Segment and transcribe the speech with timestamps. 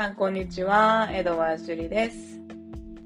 [0.00, 1.10] さん、こんにちは。
[1.12, 2.40] エドワーズ・ジュリです。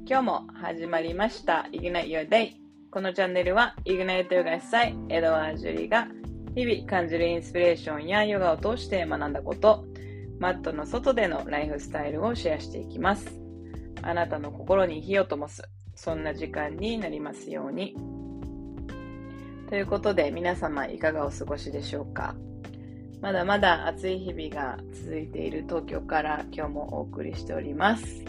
[0.07, 1.67] 今日も始まりました。
[1.73, 2.53] Ignite Your Day。
[2.93, 6.07] このチャンネルは、Ignite Yoga 主催、エドワーズ・ジュリが、
[6.55, 9.85] 日々感じるインスピレーションやヨガを通して学んだこと、
[10.39, 13.41] マットの外でのライフスタイルをシェアしていきます。
[14.03, 15.65] あなたの心に火を灯す、
[15.97, 17.97] そんな時間になりますように。
[19.69, 22.37] ということで、皆様いかがお過ごしでしょうか？
[23.21, 28.25] まだまだ暑い日々が続いている東京から今日もお送りしております。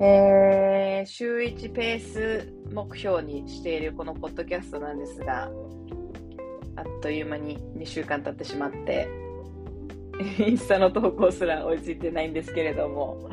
[0.00, 5.50] えー、週1ペース目標にしているこのポッドキャストなんですが、
[6.76, 9.08] あっという間に2週間経ってしまって、
[10.38, 13.28] インスタの投稿すら追いついてないんですけれども、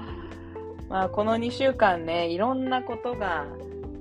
[0.89, 3.45] まあ、この2週間ね、いろんなことが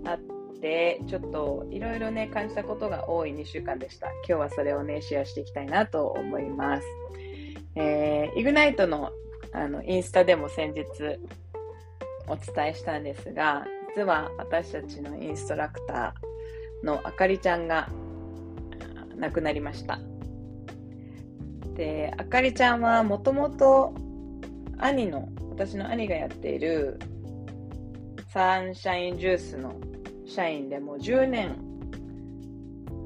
[0.05, 4.09] あって、で、ちょっといろいろね、感じたことが多い2週間でした。
[4.09, 6.87] 今日はそれをね、シェアしていきたいなと思います。
[7.77, 9.13] えー、イグナイトの
[9.53, 10.85] あのインスタでも先日
[12.27, 17.89] お伝えしたんですが、実は私たちのインストラクターのあかりちゃんが
[19.17, 19.99] 亡くなりました。
[21.75, 23.95] で、あかりちゃんはもともと
[24.79, 26.99] 兄の、私の兄がやっている
[28.33, 29.75] サンシャインジュースの
[30.29, 31.57] 社員でもう10年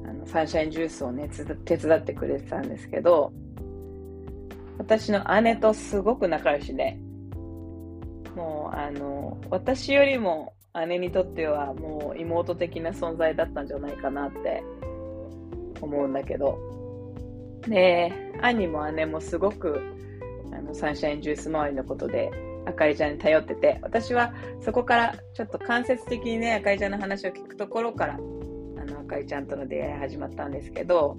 [0.05, 1.29] あのサンシャインジュースをね
[1.65, 3.31] 手伝ってくれてたんですけど
[4.77, 6.97] 私の姉とすごく仲良しで
[8.35, 10.53] もうあの私よりも
[10.87, 14.63] 姉にとってはもう妹的な存在だったんじゃないかなって
[15.81, 16.73] 思うんだけど。
[17.67, 19.81] で兄も姉もすごく
[20.51, 22.29] あのサンシャインジュース周りのことで
[22.65, 31.17] あかりちゃんに頼ってて、私はそこからちょっと間接的にね、あかりちゃんの話を聞くところから、あの、あかりちゃんとの出会い始まったんですけど、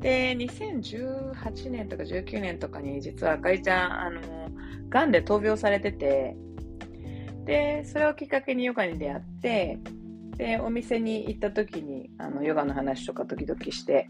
[0.00, 4.20] で、2018年とか19年とかに実はあかりちゃん、あの、
[4.88, 6.36] 癌で闘病されてて、
[7.44, 9.78] で、それをきっかけにヨガに出会って、
[10.36, 14.08] で、お店に行った時に、あの、ヨガの話とか時々して、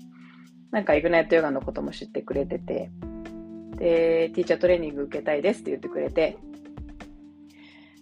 [0.70, 2.90] なんかイグナイトヨガのことも知ってくれてて、
[3.78, 6.36] で、ティーチャートレーニング受けたいですって言ってくれて、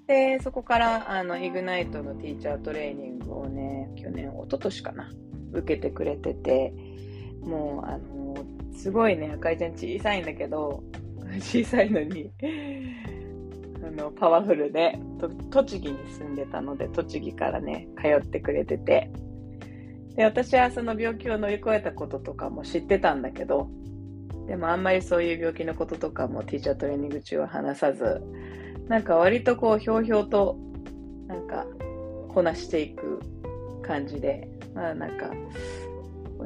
[0.06, 5.10] で、そこから、あの、イグナイトのティーチャートレーニングをね、去年、一昨年かな、
[5.52, 6.72] 受けてくれてて、
[7.42, 8.36] もう、あの、
[8.72, 10.84] すごいね、赤いちゃん小さいんだけど、
[11.40, 12.30] 小さいのに
[13.86, 14.98] あの、パワフルで、
[15.50, 19.10] 栃木に住んでたので、栃木からね、通ってくれてて、
[20.14, 23.68] で、私はその病気を乗り越えたこととかも知ってたんだけど、
[24.46, 28.22] でもあんまりそういう病気のこととかもティーチャートレーニング中は話さず、
[28.88, 30.56] なんか割とこうひょうひょうと
[31.26, 31.66] なんか
[32.28, 33.20] こなしていく
[33.82, 35.30] 感じで、まあなんか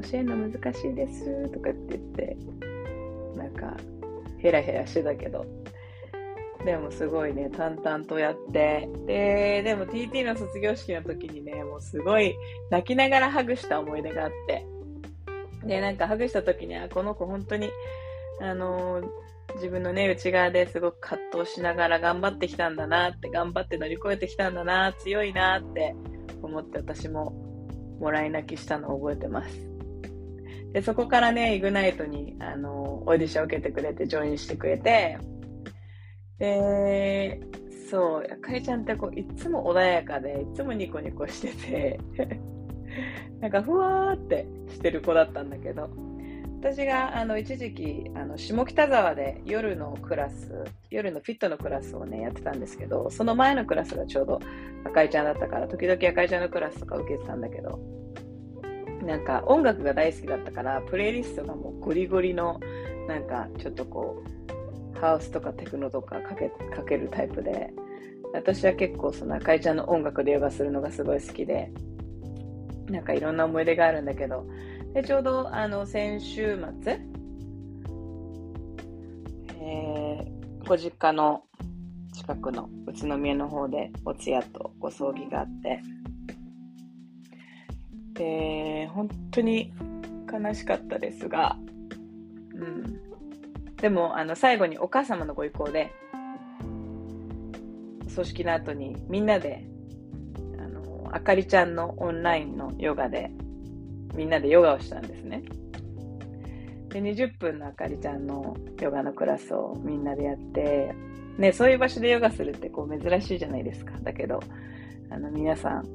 [0.01, 2.37] 教えるの難しいですとかって言って、
[3.35, 3.77] なんか
[4.39, 5.45] ヘラヘラしてたけど、
[6.65, 12.35] でもすごいね、淡々とやって、で、でも TT の卒業式の時にね、もうすごい
[12.69, 14.65] 泣きながらハグした思い出があって、
[15.65, 17.69] で、なんかハグした時には、この子本当に、
[18.39, 19.05] あのー、
[19.55, 25.95] 自分のね、内側ですごく葛藤しながら頑張ってきたんだなって、頑張って乗り越えてきたんだな、強いなって
[26.41, 27.31] 思って私も
[27.99, 29.71] もらい泣きしたのを覚えてます。
[30.73, 35.17] で、そこからね、イグナイトに、あのー、オーディション受けてくれて、ジョインしてくれて、
[36.39, 37.39] で、
[37.89, 41.99] そう、あかりちゃんってこう、いつも穏やかで、いつもニコニコしてて
[43.41, 45.89] なんかふわーってしてる子だったんだけど、
[46.61, 54.39] 私があの一時期あの下北沢で夜のクラス、夜のフィットのクラスをね、やってたんですけど、その前のクラスがちょうど
[54.85, 57.79] 赤井ちゃんだったから、時々赤井ちゃんのクラスとか受けてたんだけど、
[59.03, 62.59] なんか音楽が大好きだったから、プレイリストがもうゴリゴリの、
[63.07, 64.23] なんかちょっとこ
[64.95, 67.73] う、ハウスとかテクノとかかけかけるタイプで、
[68.33, 71.71] 私は結構その赤井ちゃんの音楽でヨガするのがすごい好きで、
[72.91, 74.45] なんかいろんな思い出があるんだけど、
[74.93, 76.99] でちょうどあの先週末、
[79.59, 81.43] えー、ご実家の
[82.13, 85.81] 近くの宇都宮の方でお通夜とご葬儀があって、
[88.13, 89.73] で、本当に
[90.31, 91.57] 悲しかったですが、
[92.53, 93.01] うん。
[93.77, 95.91] でも、あの、最後にお母様のご意向で、
[98.07, 99.65] 葬式の後にみんなで
[101.11, 103.31] あかりちゃんのオンラインのヨガで、
[104.15, 105.43] みんなでヨガをしたんですね。
[106.89, 110.93] で、20分のあかりちゃんのヨガのクラスをみんなでやって、
[111.37, 113.93] ね、そういう場所でヨガするってこう珍しいじゃないですか。
[114.01, 114.39] だけど、
[115.09, 115.87] あの、皆さん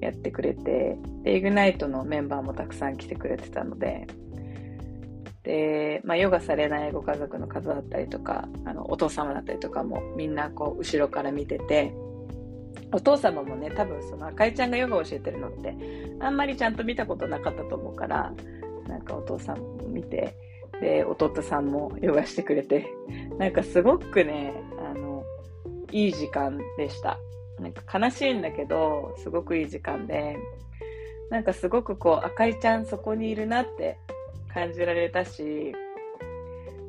[0.00, 4.06] やってくれて、で、イグナイトのメンバーもたくさん来てくれてたので、
[5.42, 11.94] で、まあ、ヨガされないご家族の方だったりとか、あの、お父様だったりとかもみんなこう、後ろから見てて、
[12.92, 15.76] お父様もね、多分その赤井ちゃんがヨガを教えてるのって、
[16.20, 18.32] あんまりちゃんと見たことなかったと思うから、
[18.88, 20.34] なんかお父さんも見て、
[20.80, 22.86] で、弟さんもヨガしてくれて、
[23.38, 25.24] なんかすごくね、あの、
[25.90, 27.18] いい時間でした。
[27.60, 30.36] なんか悲しいんだけど、すごくいい時間で、
[31.30, 33.98] なんかすごくこう、赤井ちゃんそこにいるなって
[34.52, 35.74] 感じられたし、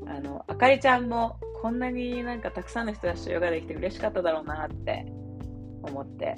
[0.05, 5.05] あの、あかりちゃんもこんなになんかたくさんの人たちとヨガできて嬉しかっただろうなって
[5.87, 6.35] 思って、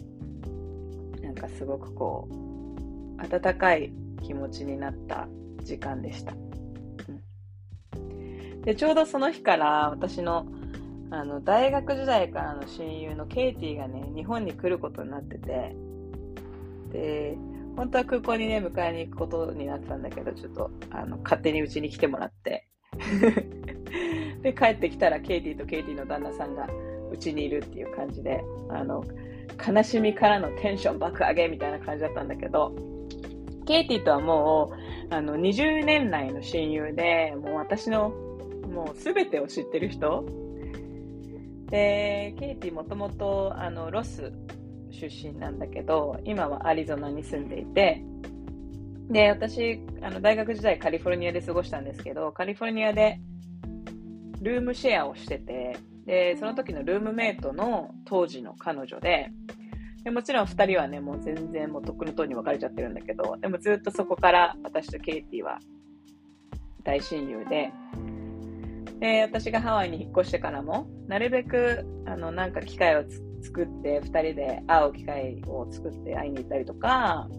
[1.22, 3.92] なんかすごくこう、温かい
[4.24, 5.28] 気持ちになった
[5.64, 6.34] 時間でした。
[6.34, 6.36] う
[7.98, 10.48] ん、で、ちょうどその日から私の
[11.12, 15.76] あの大学時代からの親友のケイティがね、日本に来ることになってて、
[16.92, 17.36] で、
[17.76, 22.68] 本当は空港にね、迎えに行くことになってたんだけど、ちょっと、あの、勝手にうちに来てもらって。
[24.44, 26.68] で、帰ってきたら、ケイティとケイティの旦那さんが
[27.12, 29.04] うちにいるっていう感じで、あの、
[29.58, 32.74] 悲しみからのテンション爆上げみたいな感じだったんだけど、
[33.66, 34.74] ケイティとはも
[35.12, 38.10] う、あの、20年来の親友で、もう私の、
[38.74, 40.26] もうすべてを知ってる人。
[41.70, 44.34] で、ケイティもともと、あの、ロス
[44.92, 48.04] 出身なんだけど、今はアリゾナに住んでいて、
[49.10, 53.20] で、私、あの大学時代カリフォルニアで過ごしたんですけど、カリフォルニアで
[54.42, 55.78] ルームシェアをしてて、
[56.10, 59.30] で、その時のルームメイトの当時の彼女で、
[60.04, 65.60] でもちろん2人はね、もう全然もうとっくのとに別れちゃってるんだけど、でもずっとそこから私とケイティは
[66.84, 67.72] 大親友で、
[69.00, 73.04] で、私がハワイに引っ越してからも、なるべく、あの、なんか機会を
[73.44, 77.30] 作って、2人で会う機会を作って会いに行ったりとか、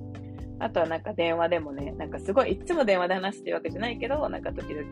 [0.60, 4.88] あとはなんか電話でもね、なんかすごい、いつも電話で話すっていうわけじゃないけど、なんか時々、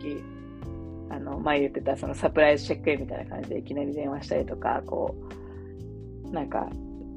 [1.10, 5.14] あの、前言ってたそのサプライズチェックインみたいな感じでいきなり電話したりとか、こ
[6.30, 6.68] う、なんか、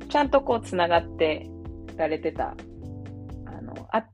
[0.09, 1.49] ちゃんとこう繋がって
[1.97, 2.55] られてた。
[3.45, 4.05] あの、あ、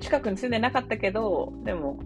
[0.00, 1.98] 近くに住んでなかったけど、でも、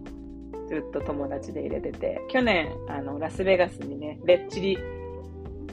[0.69, 4.79] ずっと友達で入れてて、去年、あの、ラスベガスにね、レッチリ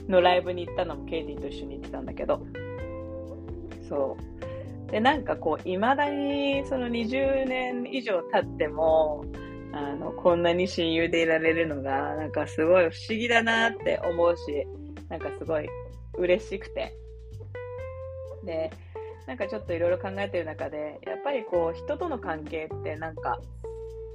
[0.08, 2.46] のライブに行ったのもケイティと一緒に行ってたんだけど、
[3.88, 4.16] そ
[4.88, 4.90] う。
[4.90, 9.24] で、なんかこう、未だにその20年以上経っても、
[9.76, 14.66] あの、こんなに親友でいられるのが、なんかすごい不思議だなって思うし、
[15.08, 15.68] なんかすごい
[16.16, 16.94] 嬉しくて。
[18.44, 18.70] で、
[19.26, 23.40] なんかちょっといろいろ考えてる中で、やっぱりこう、人との関係ってなんか、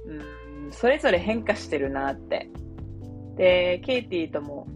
[0.06, 2.48] うん、それぞれ変化してるなって。
[3.36, 4.66] で、ケイティとも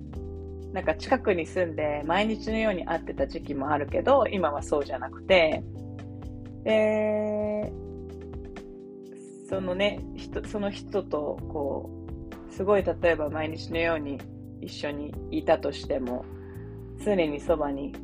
[0.74, 5.62] なんか近くに住んで毎日のように会ってた時期もあるけど、今はそうじゃなくて、
[6.64, 7.72] で、
[9.54, 11.88] そのね、人その人とこ
[12.50, 14.18] う、すごい例えば毎日のように
[14.60, 16.24] 一緒にいたとしても、
[17.04, 17.94] 常にそばに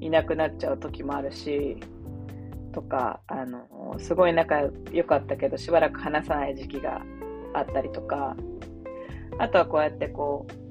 [0.00, 1.78] いなくなっちゃう時もあるし、
[2.72, 4.60] とか、あの、すごい仲
[4.92, 7.00] 良かったけど、しばらく話さない時期が
[7.54, 8.36] あったりとか、
[9.38, 10.64] あとはこうやってこう、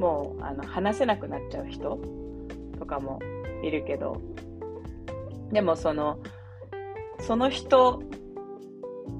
[0.00, 2.00] もうあの話せなくなっちゃう人
[2.78, 3.18] とかも
[3.62, 4.18] いるけど
[5.52, 6.18] でもその
[7.20, 8.02] その人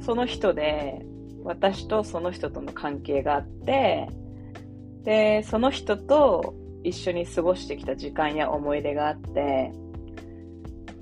[0.00, 1.00] その人で
[1.44, 4.08] 私とその人との関係があって
[5.02, 6.54] でその人と
[6.84, 9.72] 一緒に過ごしてきた時間や思い出があって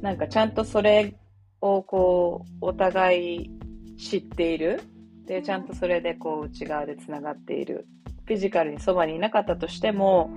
[0.01, 1.17] なんかちゃんとそれ
[1.61, 3.51] をこうお互い
[3.99, 4.81] 知っている
[5.27, 7.87] でちゃんとそれでこう内側でつながっている
[8.29, 10.31] フィジカルにそばにいなかったとしても、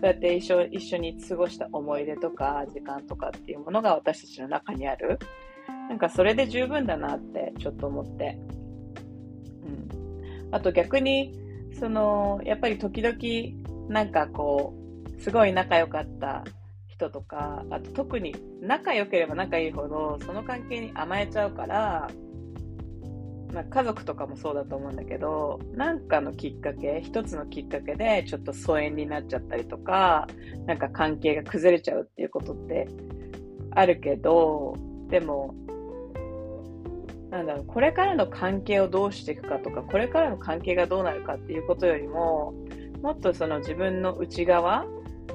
[0.00, 5.18] そうやって一緒一緒に過ごした思い出とか時間とかっていうものが私たちの中にある。
[5.88, 8.38] なんかそれで十分だなってちょっと思って。
[9.64, 10.54] うん。
[10.54, 11.38] あと逆に、
[11.78, 14.74] その、やっぱり時々なんかこ
[15.18, 16.44] う、すごい仲良かった
[16.88, 22.08] 人とか、あと特に仲良ければ仲いいほど、その関係に甘えちゃうから、
[23.52, 30.26] まあ、家族とかもそうだと思うんだけど、なんかのきっかけ、一つのきっかけでちょっと疎遠になっちゃったりとか、
[30.66, 32.88] なんか関係が崩れちゃうっていうことって
[33.70, 34.74] あるけど、
[35.08, 35.54] でも、
[37.30, 42.54] なんだろう、これからの関係をどうしていくかとか、これからの関係がどうなるかっていうことよりも、
[43.02, 44.86] もっとその自分の内側、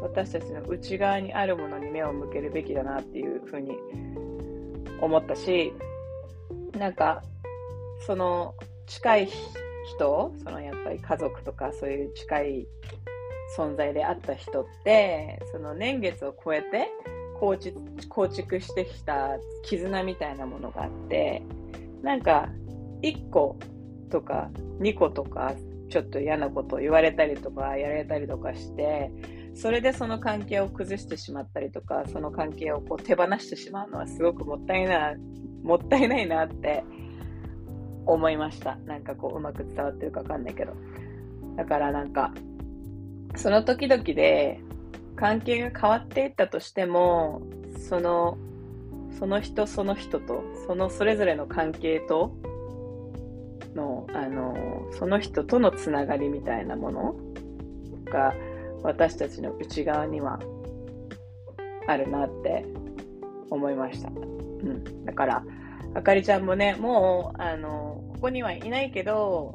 [0.01, 3.77] 私たちの内側にあるものに目を向けるべきだなっていうふうに
[5.01, 5.73] 思ったし、
[6.77, 7.21] なんか
[7.99, 8.55] その
[8.87, 9.29] 近い
[9.85, 12.67] 人、そのやっぱり家族とかそういう近い
[13.57, 16.89] 存在であった人って、その年月を超えて
[17.39, 21.43] 構築構築してきた絆みたいなものがあって、
[22.01, 22.49] なんか
[23.01, 23.57] 一個
[24.09, 25.53] とか2個とか
[25.89, 29.11] ちょっと嫌なことを言われたりとかやられたりとかして
[29.53, 35.17] それでその関係を崩してしまったりとかその関係をこう手放してしまうのはすごくもったいない
[35.63, 36.83] もったいないなって
[38.05, 38.77] 思いました。
[38.87, 40.73] なんかこううまく伝わってるかわかんないけど。
[41.55, 42.33] だからなんか
[43.35, 44.59] その時々で
[45.15, 47.41] 関係が変わっていったとしても
[47.77, 48.37] その
[49.17, 52.35] その人その人とそのそれぞれの関係と
[53.75, 57.15] のあのその人とのつながりみたいなもの
[58.05, 58.33] が
[58.83, 60.39] 私たちの内側には
[61.87, 62.65] あるなって
[63.49, 64.09] 思いました。
[64.09, 65.43] うん、だから
[65.93, 69.53] あかりちゃんもねもうあのここにはいないけど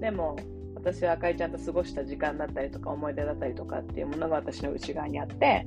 [0.00, 0.36] でも
[0.74, 5.66] 私はあかりちゃんと過ごした時間だったりとか思い出だったりとかっていうものが私の内側にあって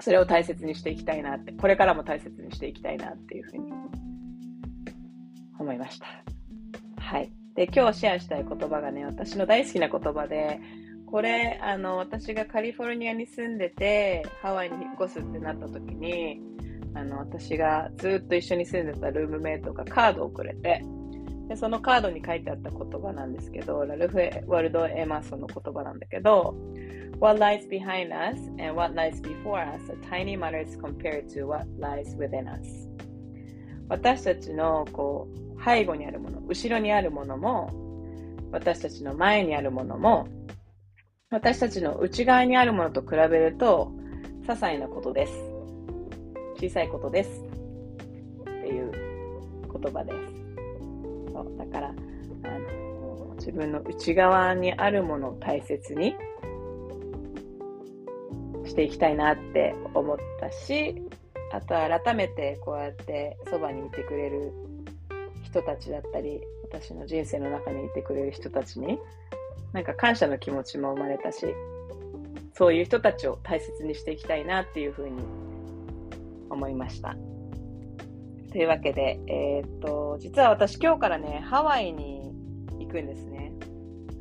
[0.00, 3.72] それを大切にしていきたいなってこれからも大切にしていきたいなっていうふうに
[5.58, 6.06] 思いました。
[7.00, 7.32] はい。
[7.54, 10.60] で今日シェアしたい言葉がね私の大好きな言葉で
[11.06, 16.40] これあの私がカリフォルニアに住んでてハワイに引っ越すってなった時に
[16.94, 20.84] あの私がずっと一緒に住んでたルームメイトがカードをくれて
[21.48, 26.54] でそのカードに書いてあった言葉なんですけど、ラルフ・ワルド・エマーソンの言葉なんだけど、
[27.20, 32.16] What lies behind us and what lies before us are tiny matters compared to what lies
[32.16, 32.88] within us.
[33.88, 37.70] 私たちのこう背後にあるもの、後ろにあるものも、
[38.50, 40.26] 私たちの前にあるものも、
[41.30, 43.92] 私たちの内側にあるものと比べると、
[44.42, 45.32] 些細なことです。
[46.56, 47.42] 小さいことです。
[48.42, 48.92] っていう
[49.72, 50.43] 言葉です。
[51.34, 56.14] そうだからあの自分の内側にあるものを大切に
[58.64, 61.02] していきたいなって思ったし
[61.52, 64.52] あと改めてこうやってそばにいてくれる
[65.42, 66.40] 人たちだったり
[66.72, 68.98] 私の人生の中にいてくれる人たちに
[69.72, 71.46] なんか感謝の気持ちも生まれたし
[72.56, 75.20] そういう人たちを大切にしていきたいなっていうふうに
[76.48, 77.16] 思いました。
[78.54, 82.32] というわけで、えー、っと、実は私今日からね、ハワイに
[82.78, 83.52] 行くんですね。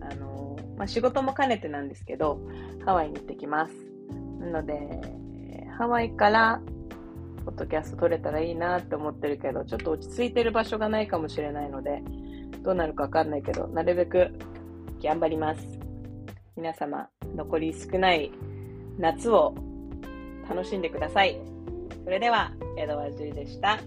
[0.02, 2.40] あの、まあ、仕事も兼ねてなんですけど、
[2.84, 3.76] ハワイに行ってきます。
[4.40, 4.74] なので、
[5.78, 6.60] ハワイから、
[7.46, 12.02] ポッドキャスト撮れたらいいなって思ってるけど、ちょっと落ち着いてる場所がないかもしれないので、
[12.64, 14.34] どうなるかわかんないけど、なるべく
[15.04, 15.62] 頑張ります。
[16.58, 18.32] 皆様、残り少ない
[18.98, 19.54] 夏を
[20.50, 21.40] 楽しんでください。
[22.04, 23.78] それでは、江戸川樹でした。